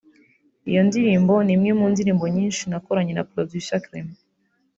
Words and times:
Iyo 0.69 0.81
ndirimbo 0.87 1.33
ni 1.45 1.53
imwe 1.55 1.71
mu 1.79 1.85
ndirimbo 1.91 2.25
nyinshi 2.35 2.63
nakoranye 2.71 3.13
na 3.15 3.27
producer 3.31 3.79
Clement 3.85 4.17